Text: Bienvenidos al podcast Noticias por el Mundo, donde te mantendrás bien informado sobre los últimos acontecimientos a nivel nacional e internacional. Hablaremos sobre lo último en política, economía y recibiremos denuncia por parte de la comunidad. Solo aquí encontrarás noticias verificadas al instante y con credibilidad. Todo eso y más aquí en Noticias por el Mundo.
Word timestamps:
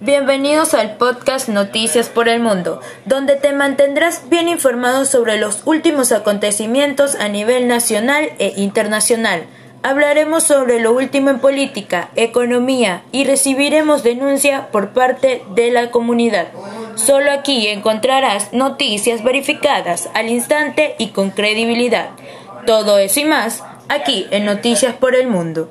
Bienvenidos 0.00 0.74
al 0.74 0.98
podcast 0.98 1.48
Noticias 1.48 2.10
por 2.10 2.28
el 2.28 2.38
Mundo, 2.38 2.82
donde 3.06 3.34
te 3.34 3.54
mantendrás 3.54 4.28
bien 4.28 4.46
informado 4.46 5.06
sobre 5.06 5.38
los 5.38 5.62
últimos 5.64 6.12
acontecimientos 6.12 7.14
a 7.14 7.28
nivel 7.28 7.66
nacional 7.66 8.28
e 8.38 8.52
internacional. 8.56 9.46
Hablaremos 9.82 10.42
sobre 10.42 10.80
lo 10.80 10.92
último 10.92 11.30
en 11.30 11.38
política, 11.38 12.10
economía 12.14 13.04
y 13.10 13.24
recibiremos 13.24 14.02
denuncia 14.02 14.68
por 14.70 14.90
parte 14.90 15.42
de 15.54 15.70
la 15.70 15.90
comunidad. 15.90 16.48
Solo 16.96 17.32
aquí 17.32 17.66
encontrarás 17.68 18.52
noticias 18.52 19.24
verificadas 19.24 20.10
al 20.12 20.28
instante 20.28 20.94
y 20.98 21.08
con 21.08 21.30
credibilidad. 21.30 22.10
Todo 22.66 22.98
eso 22.98 23.20
y 23.20 23.24
más 23.24 23.64
aquí 23.88 24.26
en 24.30 24.44
Noticias 24.44 24.94
por 24.94 25.14
el 25.14 25.26
Mundo. 25.26 25.70